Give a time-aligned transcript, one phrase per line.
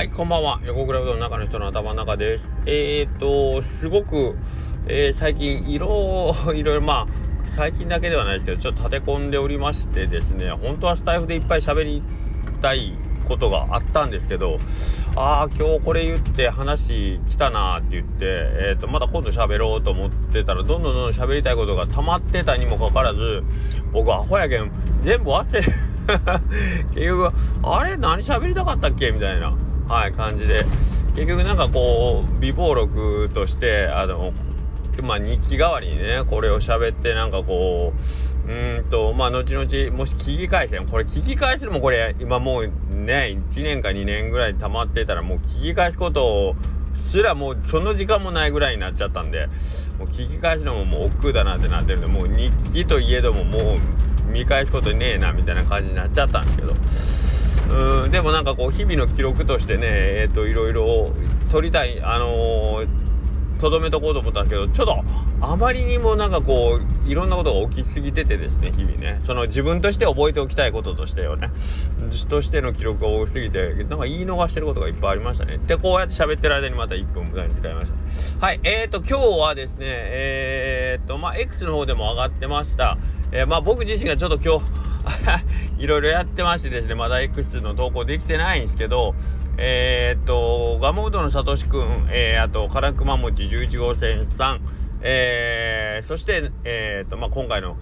[0.00, 0.62] はい、こんばんは。
[0.64, 2.44] 横倉うどんの中の人の頭の中です。
[2.64, 4.34] えーと、すごく、
[4.86, 7.06] えー、最近、色、いろいろ、まあ、
[7.54, 12.02] 最近だけではないですけど、ちょっと立て込んでおりましてですね、本当はスタイフでいっぱい喋り
[12.62, 12.94] たい
[13.28, 14.58] ことがあったんですけど、
[15.16, 23.42] ああ、今日これ言って話来たなって言って、えーと、また今度喋ろうと思ってたら、どんどんどんどん喋りたいことが溜まってたにもかかわらず、
[23.92, 24.72] 僕アホやけん、
[25.02, 25.60] 全部忘れ、
[26.94, 27.30] 結局、
[27.62, 29.52] あれ何喋りたかったっけみたいな。
[29.90, 30.64] はい、感じで
[31.16, 34.32] 結局なんかこう微暴録としてあの
[35.02, 37.92] まあ日記代わりにねこれを喋ってなんかこ
[38.46, 46.56] ううーんとまあ後々もし聞き返してこれ聞き返すのもこれ今もうね1年か2年ぐらい溜まってたらもう聞き返すことを
[46.94, 49.48] すらもうその時間もないぐらいになっちゃったんで
[49.98, 53.58] もう聞き返すのももう億劫だなってなってるんでもう日記といえどもも
[54.28, 57.29] う見返すことねえなみたいな感じになっちゃったんですけど。
[57.70, 61.12] うんでもなんかこう日々の記録としてねえっ、ー、といろいろ
[61.50, 62.84] 撮りたいあの
[63.60, 65.04] と、どめとこうと思ったんですけどちょっと
[65.42, 69.20] あまりにもなんかこういろんなことが起きすぎててですね日々ね。
[69.24, 71.50] その自分として覚えておきたいこととしてよね。
[72.28, 75.58] としての記録が多すぎてなんか言い逃してることがいっぱいありましたね。
[75.66, 77.92] でこうやって喋ってる間にまた1分無駄に使いまし
[78.38, 78.46] た。
[78.46, 82.98] はいえーと今日はですねえーとまあ X の方でも上がってました。
[83.32, 84.89] えー、まあ僕自身がちょっと今日
[85.78, 89.14] いろいろやってましてですね、まだ X の投稿できてないんですけど、
[89.56, 94.60] えー、っと、ガモードのさとしくん、えー、あと、からくま餅11号線さん、
[95.02, 97.76] えー、そして、えー、っと、まあ、今回の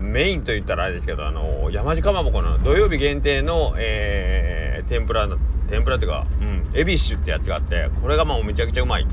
[0.00, 5.28] メインと言ったらあれですけど、あの、山地かまぼこの土曜日限定の、えー、天ぷら、
[5.68, 9.02] 天ぷらっていうか、うん、エビッシュってやつがあって、これがもうめちゃくちゃうまい。
[9.02, 9.06] う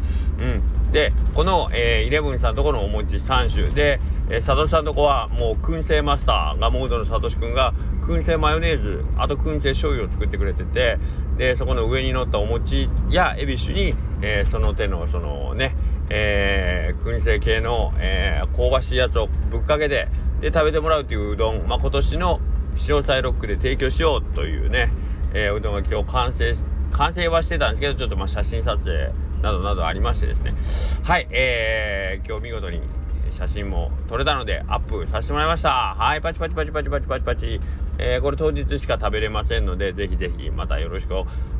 [0.43, 0.91] ん。
[0.91, 10.99] で、この、えー、イレブンさんとこのお餅3種で、えー、佐藤さんとこはもう燻製マスターがモードのサトシ君が燻製マヨネーズあと燻製醤油を作ってくれてて
[11.37, 15.75] でそこの上に乗ったお餅やエビッシュに、えー、その手のそのね、
[16.09, 20.07] えー、燻製系の、えー、香ばしいやつをぶっかけて
[20.41, 22.39] で食べてもらうといううどん、まあ、今年の
[22.75, 24.91] 潮サイロックで提供しようというね、
[25.33, 26.55] えー、うどんが今日完成
[26.91, 29.11] 完成はしてたんですけどちょっとまあ写真撮影
[29.41, 31.03] などなどありましてですね。
[31.03, 32.81] はいえー、今日見事に
[33.29, 35.69] 写真も撮れたのでアップさせてもらいました。
[35.97, 37.59] はい、パチパチパチパチパチパチパチ。
[37.97, 41.13] えー、これ当日しか食べれませんので、ぜひぜひまたよろしく。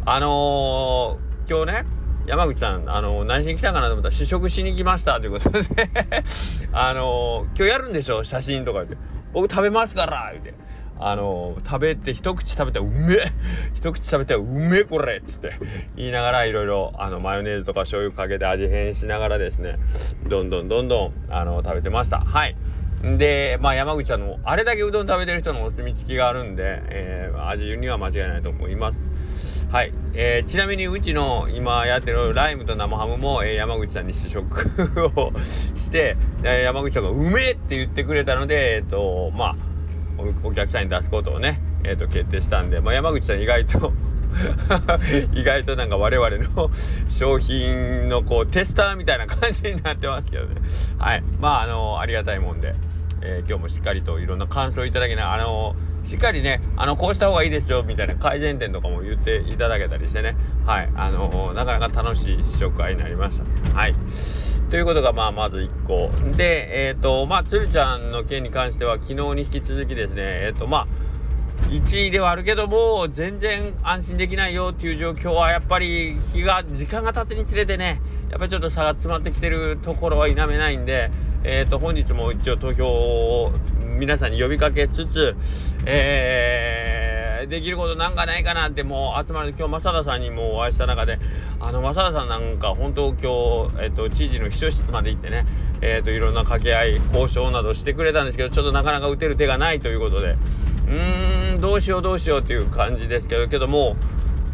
[0.06, 1.86] あのー、今日ね、
[2.28, 5.62] 山口さん、あのー、何しに来たかなと思ったら試食しに来ましたということで
[6.74, 8.24] あの今日やるんでしょ？
[8.24, 8.98] 写真とか言って。
[9.34, 10.54] 僕食べますから言うて。
[11.00, 13.32] あの食べて一口食べてうめえ。
[13.76, 15.52] 一口食べてうめえこれっつって。
[15.96, 19.78] 言いながらいろいろあのマヨネーズとか醤油かけて味変しながらですね。
[20.28, 22.20] どんどんどんどんあの食べてました。
[22.20, 22.56] はい。
[23.04, 28.98] でまあ山口さんのあれだけうどん食べてる人のお墨付きがあるんで、えー、味には間違いないと思います。
[29.72, 39.56] はい、えー、ちなみにうちの今やってるライムと生ハムも、えー、山口さんに試食をして、え山口さんがうめえって言ってくれたのでえっ、とまあ
[40.44, 43.94] お客さんに出すことをね、えーと、決定したんで、まあ、山口さん意外と
[45.34, 46.70] 意外となんか我々の
[47.10, 50.62] 商品のこうテスターみたいな感じになってますけどね。
[50.98, 51.24] はい。
[51.40, 52.76] まああのありがたいもんで、
[53.22, 60.36] えー、今日もしっかりといろんな感想いただきなあのしっかりねあのこうした方がいいですよみたいな改善点とかも言っていただけたりしてね。
[60.66, 60.90] はい。
[60.96, 63.80] あのなかなか楽しい試食会になりました。
[63.80, 63.96] はい。
[64.70, 66.10] ということが、まあ、まず1個。
[66.36, 70.88] で、えっ、ー、と、まあ、鶴ちゃんの件に関しては、昨日に引き続きですね、えっ、ー、と、まあ、
[71.68, 78.02] 1位ではあるけども、全然安心できないよっていう状況は、やっぱり、日が、時間が経つにつれてね、
[78.32, 81.12] やっぱりちょっと差が詰まってきてるところは否めないんで、
[81.44, 83.54] えっ、ー、と、本日も一応投票を
[83.96, 85.36] 皆さんに呼びかけつつ、
[85.86, 91.20] えー、できることなんかないかなってもう集まる今日正田さんにもお会いした中で
[91.60, 95.46] あの正田さんなんか本当今日、えっと、知事の秘書室まで行ってね
[95.82, 100.36] えっといろんな掛け合い交渉などしてくれたんですけどちょっとなかなか打てる手がないということで
[100.88, 103.96] うーんどうしようどうしようっていう感じですけどけども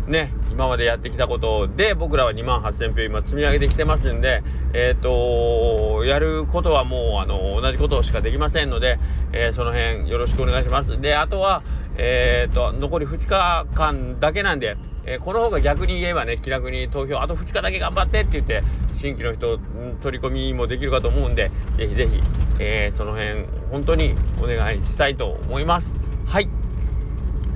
[0.08, 4.44] ね今までやってきたことで僕らは2万8000票今積み上げてきてますんで
[4.74, 9.00] えっ、ー、とやることはもうあの同じことしかできませんので、
[9.32, 11.64] えー、その辺よろしくお願いしますであとは
[11.98, 18.64] えー、と、残り2日間だけなんで、え、この方が逆に言えばね、気楽に投票、あと2日だけ頑張ってって言って、
[18.94, 19.60] 新規の人、
[20.02, 22.22] 取り込みもできるかと思うんで、ぜひぜひ、
[22.60, 25.94] え、その辺、本当にお願いしたいと思います。
[26.26, 26.61] はい。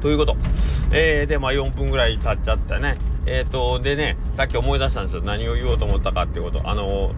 [0.05, 0.37] ということ。
[0.91, 2.93] えー、で、まあ4分ぐらい経っちゃったね。
[3.25, 5.23] えっ、ー、と、でね、さっき思い出したんですよ。
[5.23, 6.69] 何を言おうと思ったかっていうこと。
[6.69, 7.11] あの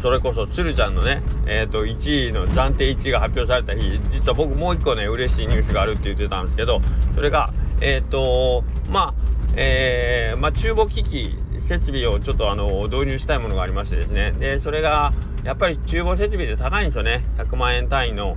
[0.00, 6.80] それこそ鶴ちゃんのね、えー、と1位の暫定1位が発表された日実は僕もう一個ね嬉しいニュースがあるって言ってたんですけど
[7.16, 9.14] それがえっ、ー、とまあ
[9.56, 11.34] えー、まあ、厨房機器
[11.66, 15.12] 設備をちょっとあの導入したいものがありましてですねでそれが
[15.42, 18.36] やっぱり厨房設備で高いんですよね100万円単位の、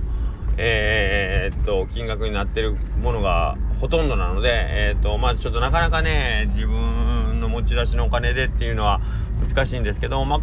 [0.56, 9.00] えー、っと金額になってるものがほとんどなので、えー、とまあ、ちょっとなかなかね自分の持ち出しのお金でっていうのは
[9.44, 10.40] 難しいんですけど、まあ、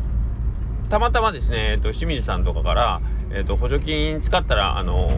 [0.90, 3.02] たまたまですね、えっと、清水さんとかから、
[3.32, 5.10] えっと、補助金使ったら、あの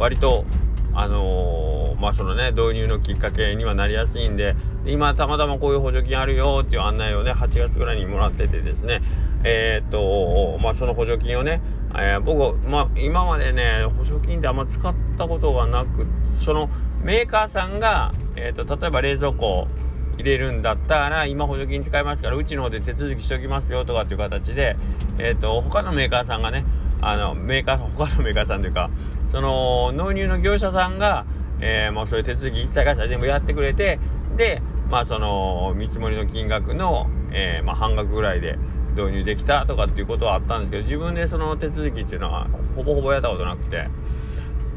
[0.00, 0.44] 割と
[0.94, 9.00] あのまあそのね導入のきっかけにはなりやすいんで今たまたまこういう補助金あるよっていう案内をね8月ぐらいにもらっててですね
[9.44, 11.60] え、っとまあその補助金をね、
[11.94, 16.04] えー、僕まあ今までね補助金ってあんま使ったことがなく
[16.44, 16.68] その
[17.04, 19.68] メーカーさんが、えー、っと例えば冷蔵庫
[20.16, 24.76] 入れるんだったら今補助金使いますからうちの方で手続きしておきますよとかっていう形で
[25.18, 26.64] えっと他のメーカーさんがね
[27.02, 28.88] あのメーカー他のメーカーさんというか
[29.32, 31.26] その納入の業者さんが、
[31.60, 33.98] えー、もうそういう手続き一切会社全部やってくれて
[34.38, 38.58] でまあその見積もりの金額の、えー、まあ、半額ぐらいで
[38.96, 42.46] 導入できたとかっていうことはあったんですけど自分でその手続きっていうのは
[42.76, 43.88] ほぼほぼやったことなくて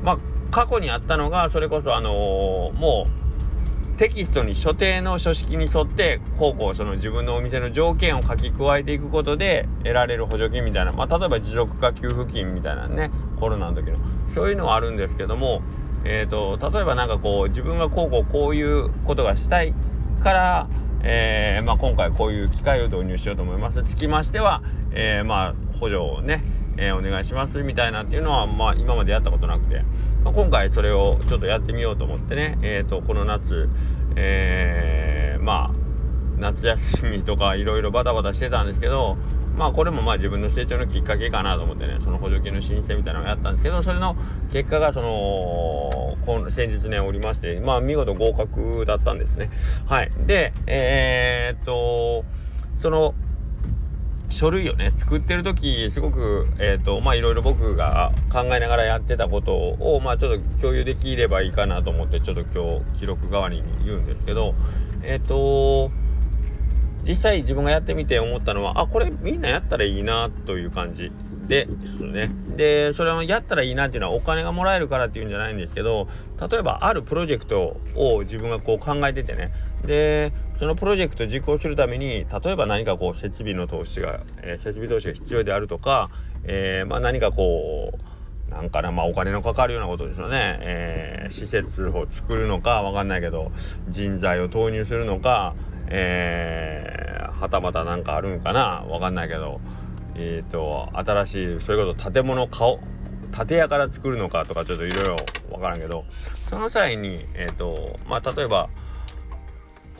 [0.04, 0.18] まあ
[0.52, 3.08] 過去にあったのがそれこそあの、も
[3.96, 13.10] うテキストに所定の書式に沿ってこうこうその自分のお店の条件を書き加えていくことで得られる補助金みたいなまあ例えば持続化給付金みたいなね
[13.40, 13.98] コロナの時の。
[14.36, 15.64] そういうのはあるんですけども
[16.10, 19.74] えーと、例えば何かこう自分がこうこうこういうことがしたい
[20.22, 20.70] から、
[21.04, 23.84] えー、まあ、今回こういう機械を導入しようと思います。
[23.84, 26.44] つきましては、えー、まあ、補助をね、
[26.78, 29.84] えお願いしますみたいなっていうのは、まあ、今までやったことなくて、
[30.24, 33.70] まあ、今回それをちょっとやってみようと思ってね、えーと、この夏、
[34.16, 35.88] えまあ
[36.40, 39.18] 夏休みとかいろいろバタバタしてたんですけど
[39.58, 41.98] まあこれもまあ自分の成長のきっかけかなと思ってね。
[42.04, 44.16] その補助金の申請みたいなのをやったんですけどそれの
[44.54, 49.50] 結果がその先日ねおりましてまあ見事合格だったんですね。
[49.88, 50.12] はい。
[50.28, 52.24] でえー、っと
[52.82, 53.16] その
[54.30, 64.54] 書類をね作ってる時すごくえっ、とまあいろいろ僕が考えながらやってたことをまあちょっと共有できればいいかなと思ってちょっと今日記録代わりに言うんですけど
[65.04, 65.92] えっ、と
[67.08, 71.12] 実際自分がやってみて思ったのはあこれみんなやったらいいなという感じ。
[71.48, 72.30] でですね。
[72.56, 76.08] でそれをやったらいいなっていうのはお金がもらえるからっていうんじゃないんですけど
[76.50, 79.52] 例えばあるプロジェクトを自分がこう考えててね。
[79.86, 86.10] でそのプロジェクトを実行するために例えば何かこう設備の投資が、えー、設備投資が必要であるとか、
[86.44, 93.52] えー、まあ、何かこうなんかなまあお金のかかるようなことですよね、えー、施設を作るのかわかんないけど
[93.90, 95.54] 人材を投入するのか
[95.90, 99.62] えー、はたまた何かあるんかなわかんないけど。
[100.18, 102.80] えっ、ー、と新しいそれこそ建物顔
[103.48, 105.16] 建屋から作るのかとかちょっといろいろ
[105.50, 106.06] 分からんけど
[106.50, 108.70] その際にえっ、ー、とまあ例えば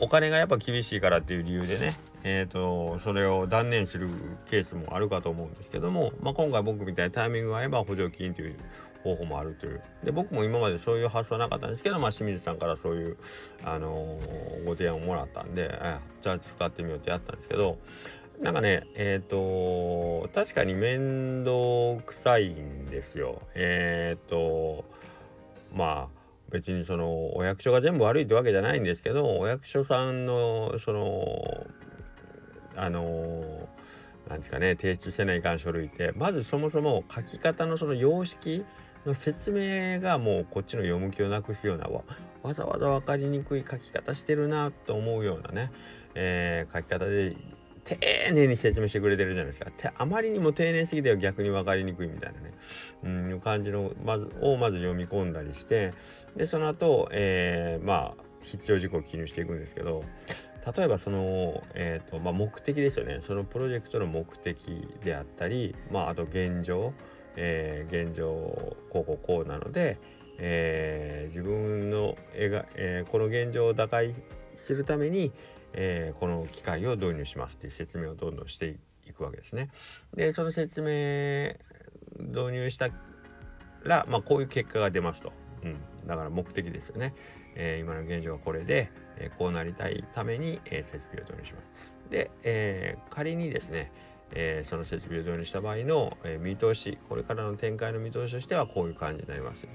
[0.00, 1.94] お金がやっぱ厳しいからっていう理由でね
[2.24, 4.08] えーと、それを断念する
[4.50, 8.56] ケースもあるかと思うんですけども、まあ、今回僕みたいにタイミングが合えば補助金という
[9.04, 9.80] 方法もあるという。
[10.04, 13.16] で僕も今までそういう発想はなかったんですけど、まあ、清水さんからそういう、
[13.64, 15.80] あのー、ご提案をもらったんで
[16.20, 17.78] じゃあ使ってみようってやったんですけど
[18.40, 23.42] なんかねえっ、ー、と確かに面倒くさいんですよ。
[23.54, 24.84] えっ、ー、と
[25.74, 26.18] まあ
[26.50, 31.66] 別にそのお役所が全部悪いってわけじゃないんですけどお役所さんのその
[32.76, 33.68] あの
[34.28, 38.64] なんですかね提出せないかん書類ってまずそもそも書き方のその様式
[39.04, 41.88] の説明がもうこっちの読む気をなくすような
[42.42, 45.70] わざわざ分かりにくい書き方してるなと思うようなね、
[46.14, 47.36] えー、書き方で
[47.96, 49.92] 丁寧に説明してくれてるじゃないですか。
[49.96, 52.52] あまりにも丁寧すぎては逆に分かりにくいみたいなね、
[53.04, 55.94] うん、いう感じのまずをまず読み込んだりして
[56.36, 60.04] でその後、えー、まあ必要事項を記入していくんですけど
[60.76, 66.92] 例えばその、えーとまあ、目的ですよねそのプロジェクトの目的であったり、まあ、あと現状、
[67.36, 68.30] えー、現状
[68.90, 69.98] こうこうこうなので、
[70.38, 74.14] えー、自分の絵が、えー、この現状を打開
[74.66, 75.32] するために、
[75.72, 79.70] えー、この機械を導入しますっていう説明をどんどんしていくわけですね。
[80.14, 81.54] でその説明
[82.18, 82.88] 導入した
[83.84, 85.32] ら、まあ、こういう結果が出ますと。
[85.62, 87.14] うん、だから目的ですよね。
[87.56, 91.70] えー、今の現状はこれで、えこうなりたいために、え設備を導入します。
[92.10, 93.90] で、え仮にですね、
[94.32, 99.66] えその設備を導入した場合の、え見通しこれからの展開の見通しとしてはこういう感じになります。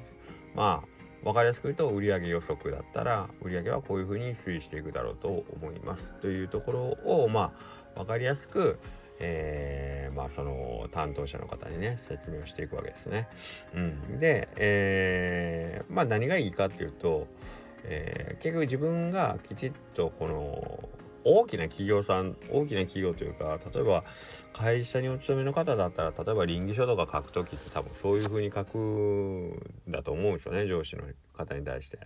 [0.55, 0.92] まあ
[1.23, 7.53] 分かりやすく言うと売上予測だったら売上はこういうふうに推移していくだろうと思いますというところをま
[7.95, 8.79] あ分かりやすく
[9.19, 13.29] えー、まあその担当者の方にね説明をしていくわけですね。
[13.73, 17.27] うん、で、えー、まあ何がいいかっていうと
[17.83, 20.89] えー、結局自分がきちっとこの
[21.25, 24.03] 大きな企業さん大きな企業というか例えば
[24.53, 31.03] 会社にお勤めの方だったら例えば倫理書とか書く時って多分そういう風に書くだと思うんですよね上司の
[31.35, 31.99] 方に対して。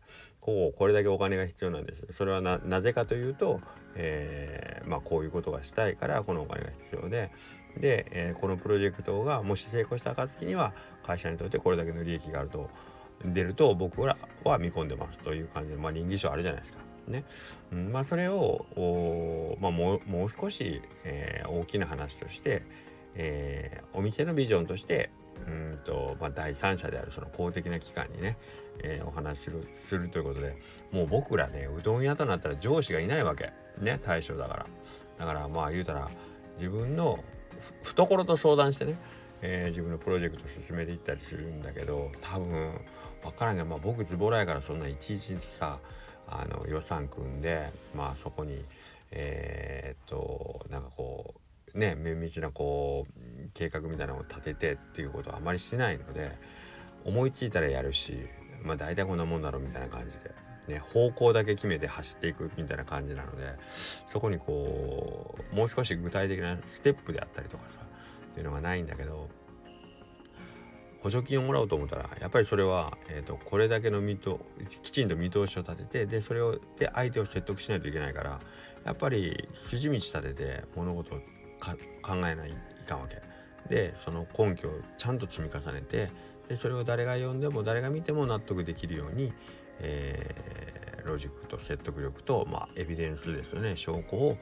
[0.47, 2.07] こうこれだけお金が必要なんです。
[2.13, 3.59] それはなぜかというと、
[3.95, 7.31] えー、まあ、こういうことがしたいからこのお金が必要で。
[7.77, 10.71] で、えー、このプロジェクトがもし成功した暁には
[11.05, 12.69] 会社にとってこれだけの利益があると。
[13.25, 16.86] 出ると僕らは見込んでますという感じでまあ倫理書あるじゃないですか。
[17.07, 17.25] ね、
[17.71, 22.63] うん、まあそれをまあ、もうもう少し、えー、大きな話として、
[23.15, 25.09] えー、お店のビジョンとして
[25.45, 28.37] うんと、まあ、第三者であるその公的な機関にね、
[28.83, 30.57] えー、お話しするするということで
[30.91, 33.51] もう僕らねうどん屋となったら上司がいないわけ。
[33.79, 34.65] ね対象だから。
[35.19, 36.09] だからまあ言うたら
[36.57, 37.23] 自分の
[37.83, 38.97] 懐と相談してね、
[39.41, 42.79] えー、自分のプロジェクト進めていったりするんだけど多分
[43.23, 45.79] 分からんけど、まあ、僕ズボラやからそんないちいちさ
[46.27, 48.63] あの予算組んでまあそこに
[49.11, 51.35] えー、っとなんかこ
[51.73, 56.31] うね綿密なこう計画みたいなのを立ててっていうことはあまりしないので
[57.05, 58.17] 思いついたらやるし
[58.63, 60.47] まあ大体こんなもんだろうみたいな感じで。
[60.67, 63.53] ね、方向だけ決めて走っていくみたいな感じなので
[64.11, 67.85] そこにこうもう少し具体的なステップであったりとかさ
[68.31, 69.29] っていうのがないんだけど
[71.01, 74.39] 補助金をもらおうと思ったらやっぱりそれは、えーと、これだけの見と
[74.81, 78.39] きちんと見通しを立ててでそれをで相手を説得しないといけないから
[78.85, 81.19] やっぱり筋道立てて物事を
[82.01, 82.53] 考えない
[82.87, 83.21] かんわけ。
[83.69, 86.09] でその根拠をちゃんと積み重ねて
[86.47, 89.33] でそれを誰が読んでも誰が見ても納得できるように、
[89.79, 93.75] えー、ロジックと説得力と、まあ、エビデンスですよね。
[93.75, 94.37] 証拠を、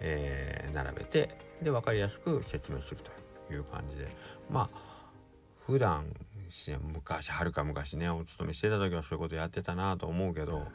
[0.00, 4.08] えー、並べてで分かりやすく説明するという感じで。
[4.48, 4.89] まあ
[5.66, 6.06] 普段
[6.92, 10.66] 昔はるか昔ねお勤めしてた時はそういうことやってたなと思うけど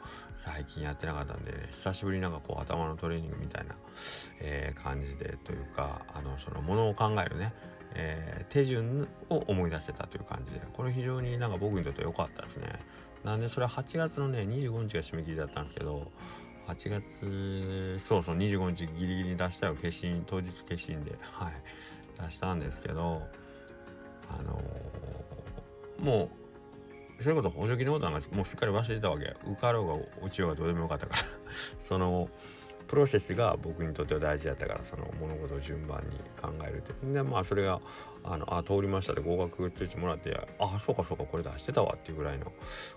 [0.44, 3.74] 最近やってなかったんで、ね、久しぶりになんかこう頭のトレーニングみたいな、
[4.40, 7.52] えー、感じでというかあのそのものを考えるね、
[7.94, 12.68] えー、手順を思い出せたという感じでこれ非常になんか僕にとって良かったですね。
[13.24, 16.06] なんでそれは8月のね25日が締め切りだったんですけど
[16.68, 19.74] 8月そうそう25日ギリギリ出したよ。
[19.74, 21.18] 消印当日消印で。
[21.20, 21.52] はい。
[22.22, 23.22] 出したんですけど
[24.28, 26.30] あのー、も
[27.18, 29.34] うそういうこと補助金のことなんかもうすっかり忘れてたわけ。
[29.50, 31.22] 受かろうが落ちようがどうでもよかったから
[31.80, 32.28] その
[32.86, 37.80] プロセスが僕にとっては大事だったからその物事を順番に考えるってでまあそれが
[38.24, 42.52] あのあ通りましたで合格通知もらってあそうかそうかこれ出してたわっていうぐらいの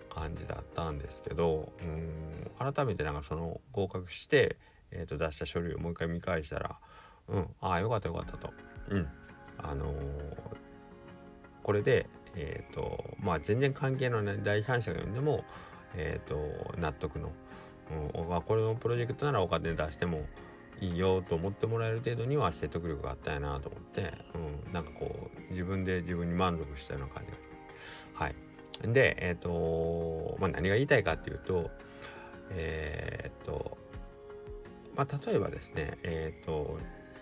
[0.09, 2.74] 感じだったんですけどうん。
[2.74, 4.57] 改めてなんかその合格して、
[4.91, 6.79] えー、と出した書類をもう一回見返したら
[7.29, 7.48] うん。
[7.62, 8.51] ああよかったよかったと。
[8.89, 9.07] うん。
[9.57, 10.38] あのー
[11.69, 15.43] これで、えーとまあ、全然関係のない第三者が読んでも、
[15.93, 17.29] えーと、納得の、
[18.15, 20.25] うん、これのプロジェクトならお金出しても
[20.81, 24.13] いいよと思ってもらえる程度には説得力があったやなと思って、
[24.65, 27.31] うん、なんかこう自分で自分に満足したような感じ。
[27.33, 27.38] が
[28.13, 28.35] はい。
[28.91, 31.69] でえっ、ー、とまあ何が言いたいかっていうと
[32.49, 33.77] えっ、ー、と
[34.95, 36.79] まあ例えばですねえっ、ー、と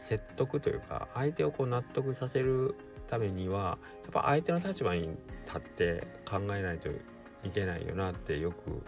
[0.08, 2.76] 説得というか相手をこう納得させる
[3.08, 5.10] ためにはやっぱ相手の立場に
[5.46, 8.84] 立って考えないといけないよなってよく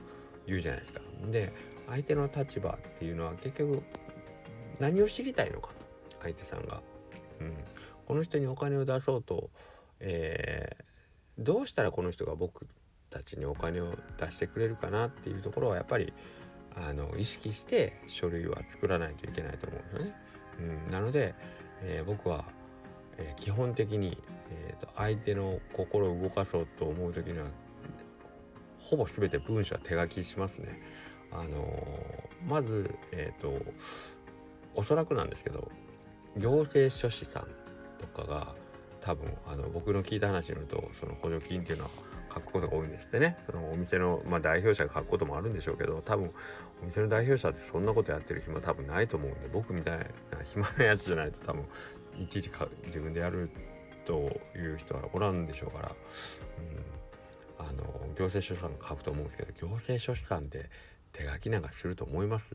[0.46, 1.02] 言うじゃないですか。
[1.32, 1.54] で
[1.88, 3.82] 相手の立場っていうのは結局
[4.80, 5.72] 何を知りたいのか
[6.22, 6.82] 相手さんが。
[7.40, 7.54] うん、
[8.06, 9.50] この人にお金を出そうと、
[10.02, 12.68] えー、どうしたらこの人が僕
[13.10, 16.14] たちにお金を出してくれるかなっていうところはやっぱり
[16.76, 20.16] あの意識して書類は作らないといけないと思うんですよね。
[20.86, 21.34] うん、なので、
[21.82, 22.44] えー、僕は
[23.20, 24.18] えー、基本的に、
[24.52, 27.46] えーと、相手の心を動かそうと思う時には
[28.80, 30.82] ほぼ全て文章は手書きしますね。
[31.32, 33.54] あのー、まず、えーと、
[34.74, 35.70] おそらくなんですけど
[36.38, 37.48] 行政書士さん
[38.00, 38.56] とかが
[39.02, 41.90] 多分あの僕の聞いた話によるとその補助金っていうのは
[42.34, 46.32] 書くことが多いんですってねそのお店の、まあ、代表者が書くこともあるんでしょうけど多分
[46.84, 50.06] お店の代表者ってそんなことやってる暇多分ないと思うんで僕みたいな
[50.44, 51.66] 暇なやつじゃないと多分
[52.20, 52.52] いちいち
[52.86, 53.50] 自分でやる
[54.06, 55.96] という人はおらんでしょうから、
[57.60, 57.84] うん、あの
[58.16, 60.70] 行政書士さんが書くと思うんですけど行政書士さんって
[61.14, 62.46] 手書きなんかすると思います？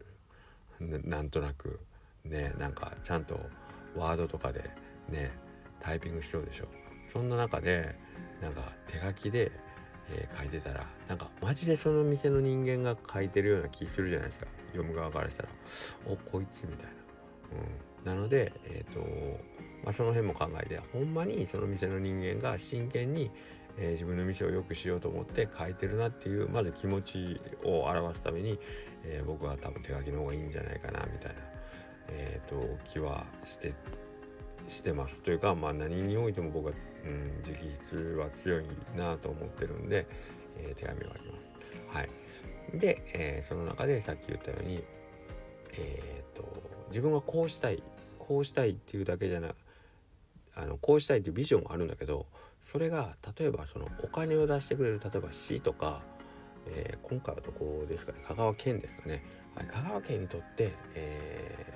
[0.80, 1.80] なんとなく
[2.25, 3.38] ねなんかちゃんと
[3.97, 4.71] ワードとかで
[5.09, 5.33] ね
[5.80, 6.66] タイピングしようでしょ
[7.12, 7.94] そんな中で
[8.42, 9.52] なんか手書きで、
[10.11, 14.47] えー、書いてたらなんかマジでその店の人間が書いてるような気するじゃないですか。
[14.73, 15.49] 読む側からしたら
[16.06, 16.90] おこいつみたいな、
[17.52, 17.68] うん、
[18.04, 19.00] なのでえ、ー、と
[19.84, 23.30] まあ、その辺も考えてほんまにその店の人間が真剣に、
[23.76, 28.58] えー、自分の店を良くしようと思って書いてるなっていうまず気持ちを表すために、
[29.04, 31.40] えー、僕は多分手書きの方がいいんじゃないかなみたいな、
[32.08, 33.75] えーと、気はして
[34.66, 36.73] してますというか、まあ、何においても僕は、
[37.04, 37.54] うん、直
[37.90, 38.64] 筆は強い
[38.96, 40.06] なと思ってるんで、
[40.56, 41.54] えー、手紙はあります。
[41.88, 42.08] はい、
[42.78, 44.82] で、えー、その中でさっき言ったように、
[45.73, 47.82] えー、と自分はこうしたい
[48.26, 49.54] こうしたいっていうだけじゃな
[50.57, 52.26] あのこうしたいっていうビジョンもあるんだけど
[52.62, 56.00] それが例えばそのお金を出してくれる例えば市とか、
[56.66, 61.75] えー、今回はどこですかね香川県ですかね、はい、香川県にとって、え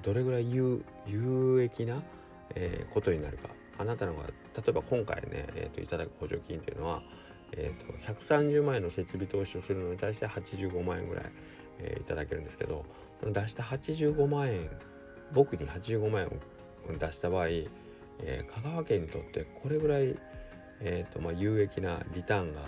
[0.00, 2.02] ー、どれぐらい有有益な、
[2.54, 3.48] えー、ことになるか。
[3.80, 4.32] あなたのが例
[4.68, 7.02] えば今回ね、えーと、いただく補助金っていうのは、
[7.52, 11.24] えーと、130万円の設備投資をするのに対して85万円ぐらい、
[11.78, 12.84] えー、いただけるんですけど
[13.24, 14.68] 出した85万円
[15.32, 16.28] 僕に85万円
[16.94, 17.48] を出した場合
[18.22, 20.16] えー、香川県にとってこれぐらい、
[20.80, 22.62] えーとまあ、有益なリターンが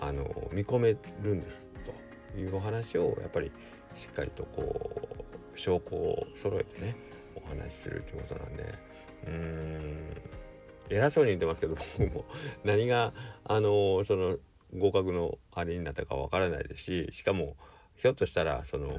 [0.00, 1.66] あの見込めるんです
[2.34, 3.50] というお話をやっぱり
[3.94, 5.08] しっかりとこ
[5.54, 6.96] う証拠を揃えてね
[7.36, 8.74] お話しするということなんで
[9.26, 10.20] うーん
[10.90, 12.24] 偉そうに言ってますけど僕も。
[12.64, 14.36] 何があのその
[14.76, 17.56] 合格のあれになったかわからないですししかも
[17.96, 18.92] ひょっとしたらその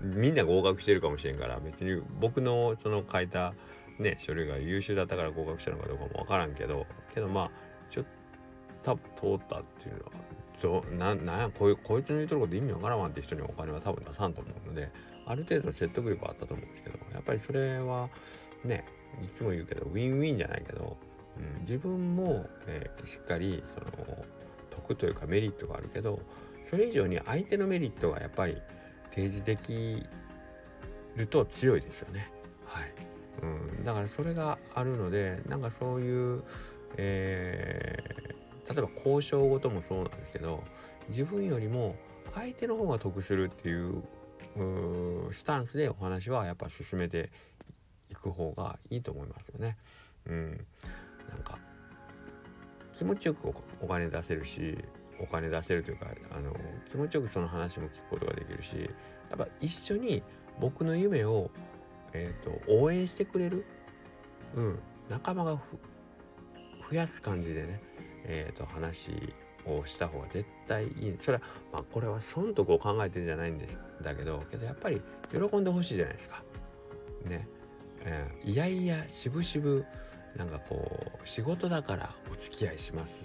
[0.00, 3.54] みんな合格してるかもしれんから別に僕のその書いた
[3.98, 7.50] ね書類が優秀だったから合格したのかどうかも分からんけどけどまあ
[7.90, 8.04] ちょっ
[8.82, 10.10] と通ったっていうのは
[10.60, 14.90] どななんやこいこいつの言うとること意味わからんわって人にお金は多分出さんと思うので
[15.26, 18.08] ある程度説得力はあったと思うんですけどやっぱりそれは
[18.64, 18.84] ね
[19.22, 20.96] いつも言うけどウィンウィンじゃないけど、
[21.38, 24.24] うん、自分も、えー、しっかりその
[24.70, 26.20] 得というかメリットがあるけど
[26.68, 28.56] それ以上に相手のメリットがやっぱり
[29.10, 30.02] 提示でき
[31.16, 32.30] ると強いですよね。
[32.64, 32.92] はい
[33.42, 36.42] うん、だからそれがあるのでなんかそういう、
[36.96, 40.62] えー、例えば交渉事もそうなんですけど
[41.08, 41.96] 自分よりも
[42.34, 44.02] 相手の方が得するっていう
[45.32, 47.30] スタンスでお話はやっぱ進めて
[48.10, 49.76] いく方がいいと思いますよね。
[50.26, 50.66] うん、
[51.28, 51.58] なんか
[52.96, 54.78] 気持ちよくお金出せるし
[55.20, 56.54] お金出せるというかあの
[56.90, 58.76] 気持ちよくその話も聞くことができるし
[59.30, 60.22] やっぱ一緒に
[60.60, 61.50] 僕の夢を
[62.14, 63.66] えーと、応援してくれる、
[64.54, 64.78] うん、
[65.10, 65.58] 仲間が
[66.90, 67.80] 増やす感じでね、
[68.24, 69.10] えーと、話
[69.66, 76.42] をした方が絶対いいそれはまあこれは損得を考えてるんじゃないんですだけどけどやっぱり喜んでほしいじゃないですか。
[77.24, 77.48] ね、
[78.04, 79.84] えー、いやいやしぶしぶ
[80.36, 83.24] なんかこう仕事だからお付き合いします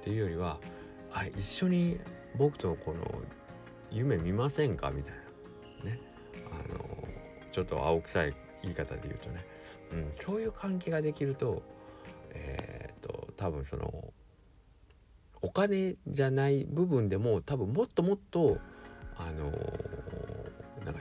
[0.00, 0.58] っていうよりは
[1.18, 1.98] あ一緒に
[2.36, 3.22] 僕とこの
[3.90, 4.90] 夢見ませんか？
[4.90, 5.14] みたい
[5.82, 5.90] な。
[5.90, 6.00] ね。
[6.50, 7.08] あの
[7.50, 9.46] ちょっと青臭い言い方で言うとね、
[9.92, 11.62] うん、そういう関係ができると
[12.32, 14.12] えー、っと多分その
[15.40, 18.58] お金じゃない部分でも多分もっともっと
[19.16, 19.50] あの、
[20.84, 21.00] なんか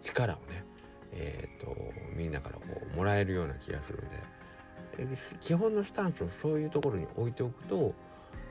[0.00, 0.64] 力をね
[1.10, 1.76] えー、っと
[2.14, 4.38] みんなからこうもらえるような気がするんで。
[5.40, 7.94] 基本のスタンスをそういうところに置いておくと、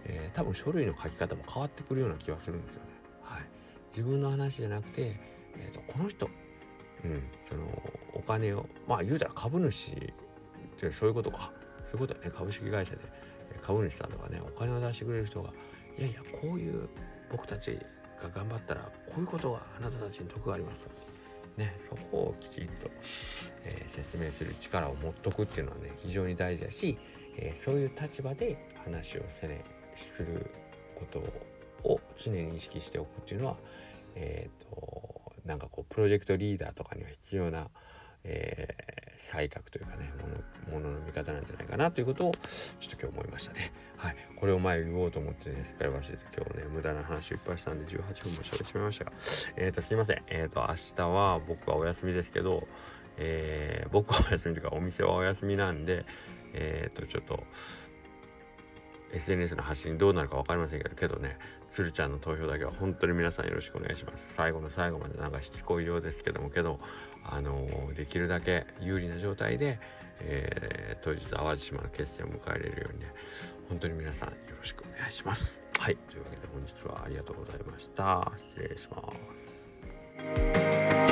[0.07, 2.81] えー、多分書類の書き方も変わってくるような気がするんですよね。
[3.23, 3.43] はい、
[3.95, 5.19] 自分の話じゃなくて、
[5.57, 6.29] えーとこの人
[7.03, 7.65] うん、その
[8.13, 9.95] お金をまあ言うたら株主っ
[10.79, 11.51] てそういうことか。
[11.91, 12.99] そういうことはね株式会社で
[13.61, 15.51] 株主さんとかねお金を出してくれる人が
[15.97, 16.89] いやいやこういう
[17.31, 17.79] 僕たち
[18.21, 20.85] が頑張ったらこういうことがあなたたちに得があります。
[21.55, 22.87] ね、そこをきちんと、
[23.63, 26.99] えー、説明する力を持っとくっていうのはね非常に大事だし、
[27.35, 29.63] えー、そういう立場で話をせね
[29.97, 30.49] する
[30.95, 31.19] こと
[31.83, 33.57] を常に意識しておくっていうのは
[34.15, 37.67] えっ、ー、となんかこうプロジェクトリーダーとかには必要な、
[38.23, 40.11] えー、才覚というかね
[40.71, 42.31] ものの見方なんじゃないかなということを
[42.79, 43.71] ちょっと今日思いましたね。
[43.95, 49.11] はい、これを前言おうと思ってねすっかり忘れて今日ね無駄な話いっぱいしたんで18分も喋ってしまいましたが
[49.55, 52.67] えっ、ー、とすいませんえっ、ー、と明日は僕はお休みですけど、
[53.17, 56.05] えー、僕はお休みというかお店はお休みなんで
[56.53, 57.43] えっ、とちょっと
[59.13, 61.37] SNS の発信どうなるか分かりませんけどけどね
[61.69, 64.33] 鶴ちゃんの投票だけは本当に皆さんよろしくお願いします。
[64.33, 66.79] 最後の最後までなんかしつこいようですけどもけど
[67.23, 69.79] あのー、できるだけ有利な状態で、
[70.19, 73.13] えー、当日淡路島の決戦を迎えれるようにね
[73.69, 75.61] 本当に皆さんよろしくお願いします。
[75.79, 75.97] はい。
[76.09, 78.31] というわけで本日はありがとうございました。
[78.37, 79.01] 失礼しま
[81.03, 81.06] す